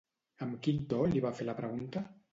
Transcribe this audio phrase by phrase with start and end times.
[0.45, 2.05] Amb quin to li va fer la pregunta?